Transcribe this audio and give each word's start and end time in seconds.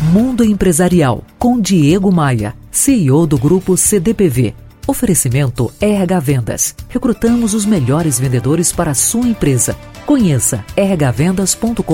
Mundo 0.00 0.42
Empresarial, 0.42 1.22
com 1.38 1.60
Diego 1.60 2.10
Maia, 2.10 2.54
CEO 2.70 3.26
do 3.26 3.36
Grupo 3.36 3.76
CDPV. 3.76 4.54
Oferecimento 4.86 5.70
RH 5.78 6.20
Vendas. 6.20 6.74
Recrutamos 6.88 7.52
os 7.52 7.66
melhores 7.66 8.18
vendedores 8.18 8.72
para 8.72 8.92
a 8.92 8.94
sua 8.94 9.28
empresa. 9.28 9.76
Conheça 10.06 10.64
rhvendas.com.br 10.74 11.84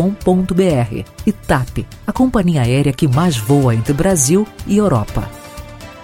e 1.26 1.32
TAP, 1.32 1.78
a 2.06 2.12
companhia 2.12 2.62
aérea 2.62 2.92
que 2.92 3.08
mais 3.08 3.36
voa 3.36 3.74
entre 3.74 3.92
Brasil 3.92 4.46
e 4.68 4.76
Europa. 4.76 5.28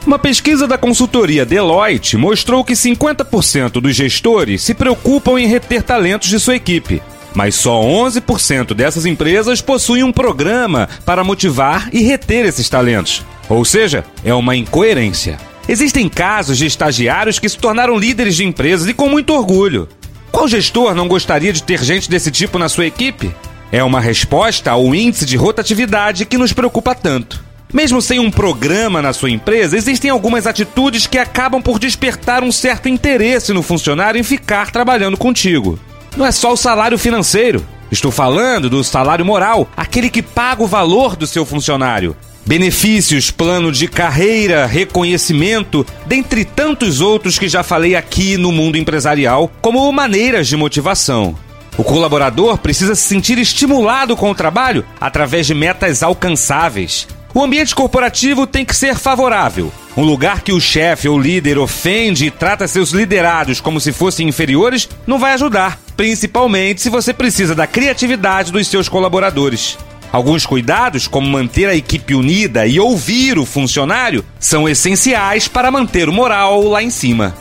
Uma 0.05 0.19
pesquisa 0.19 0.67
da 0.67 0.77
consultoria 0.77 1.47
Deloitte 1.47 2.17
mostrou 2.17 2.65
que 2.65 2.73
50% 2.73 3.81
dos 3.81 3.95
gestores 3.95 4.63
se 4.63 4.75
preocupam 4.75 5.39
em 5.39 5.47
reter 5.47 5.85
talentos 5.85 6.29
de 6.29 6.41
sua 6.41 6.57
equipe. 6.57 7.01
Mas 7.35 7.55
só 7.55 7.81
11% 7.81 8.75
dessas 8.75 9.07
empresas 9.07 9.61
possuem 9.61 10.03
um 10.03 10.13
programa 10.13 10.89
para 11.05 11.25
motivar 11.25 11.89
e 11.93 12.03
reter 12.03 12.45
esses 12.45 12.69
talentos. 12.69 13.25
Ou 13.49 13.65
seja, 13.65 14.05
é 14.25 14.35
uma 14.35 14.57
incoerência. 14.57 15.39
Existem 15.69 16.09
casos 16.09 16.59
de 16.59 16.67
estagiários 16.67 17.39
que 17.39 17.49
se 17.49 17.57
tornaram 17.57 17.97
líderes 17.97 18.37
de 18.37 18.45
empresas 18.45 18.89
e 18.89 18.95
com 18.95 19.09
muito 19.09 19.33
orgulho. 19.33 19.89
Qual 20.31 20.49
gestor 20.49 20.95
não 20.95 21.09
gostaria 21.09 21.53
de 21.53 21.63
ter 21.63 21.83
gente 21.85 22.11
desse 22.11 22.31
tipo 22.31 22.59
na 22.59 22.69
sua 22.69 22.87
equipe? 22.87 23.35
É 23.71 23.83
uma 23.83 24.01
resposta 24.01 24.71
ao 24.71 24.95
índice 24.95 25.25
de 25.25 25.37
rotatividade 25.37 26.27
que 26.27 26.37
nos 26.37 26.53
preocupa 26.53 26.95
tanto. 26.95 27.43
Mesmo 27.73 28.03
sem 28.03 28.19
um 28.19 28.31
programa 28.31 29.01
na 29.01 29.15
sua 29.15 29.31
empresa, 29.31 29.79
existem 29.79 30.11
algumas 30.11 30.47
atitudes 30.47 31.07
que 31.07 31.17
acabam 31.17 31.63
por 31.63 31.79
despertar 31.79 32.43
um 32.43 32.53
certo 32.53 32.89
interesse 32.89 33.53
no 33.53 33.63
funcionário 33.63 34.21
em 34.21 34.23
ficar 34.23 34.71
trabalhando 34.71 35.17
contigo. 35.17 35.79
Não 36.17 36.27
é 36.27 36.33
só 36.33 36.53
o 36.53 36.57
salário 36.57 36.99
financeiro. 36.99 37.65
Estou 37.91 38.11
falando 38.11 38.71
do 38.71 38.83
salário 38.83 39.25
moral, 39.25 39.69
aquele 39.77 40.09
que 40.09 40.23
paga 40.23 40.63
o 40.63 40.67
valor 40.67 41.15
do 41.17 41.27
seu 41.27 41.45
funcionário. 41.45 42.17
Benefícios, 42.45 43.31
plano 43.31 43.71
de 43.71 43.87
carreira, 43.87 44.67
reconhecimento, 44.67 45.87
dentre 46.07 46.45
tantos 46.45 47.01
outros 47.01 47.39
que 47.39 47.49
já 47.49 47.63
falei 47.63 47.95
aqui 47.95 48.37
no 48.37 48.51
mundo 48.51 48.77
empresarial, 48.77 49.51
como 49.61 49.91
maneiras 49.93 50.49
de 50.49 50.57
motivação. 50.57 51.37
O 51.77 51.85
colaborador 51.85 52.59
precisa 52.59 52.95
se 52.95 53.03
sentir 53.03 53.39
estimulado 53.39 54.17
com 54.17 54.31
o 54.31 54.35
trabalho 54.35 54.85
através 55.01 55.47
de 55.47 55.55
metas 55.55 56.03
alcançáveis. 56.03 57.07
O 57.35 57.43
ambiente 57.43 57.75
corporativo 57.75 58.47
tem 58.47 58.65
que 58.65 58.77
ser 58.77 58.97
favorável. 58.97 59.73
Um 59.97 60.05
lugar 60.05 60.43
que 60.43 60.53
o 60.53 60.61
chefe 60.61 61.09
ou 61.09 61.19
líder 61.19 61.59
ofende 61.59 62.27
e 62.27 62.31
trata 62.31 62.69
seus 62.69 62.91
liderados 62.91 63.61
como 63.61 63.81
se 63.81 63.93
fossem 63.93 64.29
inferiores 64.29 64.89
não 65.07 65.19
vai 65.19 65.33
ajudar, 65.33 65.79
principalmente 65.97 66.81
se 66.81 66.89
você 66.89 67.13
precisa 67.13 67.55
da 67.55 67.67
criatividade 67.67 68.53
dos 68.53 68.69
seus 68.69 68.89
colaboradores. 68.89 69.77
Alguns 70.13 70.45
cuidados, 70.45 71.09
como 71.09 71.27
manter 71.27 71.69
a 71.69 71.75
equipe 71.75 72.15
unida 72.15 72.67
e 72.67 72.79
ouvir 72.79 73.39
o 73.39 73.47
funcionário, 73.47 74.25
são 74.39 74.69
essenciais 74.69 75.49
para 75.49 75.71
manter 75.71 76.09
o 76.09 76.13
moral 76.13 76.69
lá 76.69 76.83
em 76.83 76.91
cima. 76.91 77.35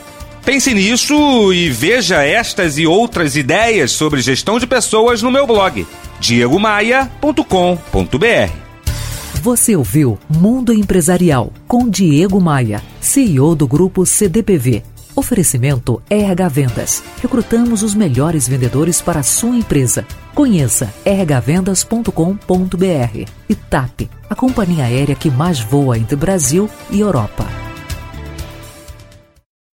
Pense 0.44 0.74
nisso 0.74 1.52
e 1.52 1.68
veja 1.68 2.22
estas 2.22 2.78
e 2.78 2.86
outras 2.86 3.36
ideias 3.36 3.92
sobre 3.92 4.20
gestão 4.20 4.58
de 4.58 4.66
pessoas 4.66 5.22
no 5.22 5.30
meu 5.30 5.46
blog 5.46 5.86
diegomaia.com.br. 6.22 8.52
Você 9.42 9.74
ouviu 9.74 10.16
Mundo 10.28 10.72
Empresarial 10.72 11.52
com 11.66 11.88
Diego 11.88 12.40
Maia, 12.40 12.80
CEO 13.00 13.56
do 13.56 13.66
grupo 13.66 14.06
CDPV. 14.06 14.84
Oferecimento 15.14 16.02
RH 16.08 16.48
Vendas. 16.48 17.04
Recrutamos 17.20 17.82
os 17.82 17.94
melhores 17.94 18.48
vendedores 18.48 19.02
para 19.02 19.20
a 19.20 19.22
sua 19.22 19.56
empresa. 19.56 20.06
Conheça 20.34 20.92
rhvendas.com.br 21.04 23.28
e 23.48 23.54
TAP, 23.54 24.10
a 24.30 24.34
companhia 24.34 24.84
aérea 24.84 25.14
que 25.14 25.30
mais 25.30 25.60
voa 25.60 25.98
entre 25.98 26.16
Brasil 26.16 26.70
e 26.90 27.00
Europa. 27.00 27.46